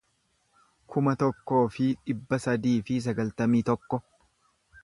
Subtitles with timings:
[0.95, 4.05] kuma tokkoo fi dhibba sadii fi sagaltamii tokko